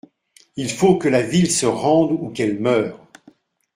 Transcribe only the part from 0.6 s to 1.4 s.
faut que la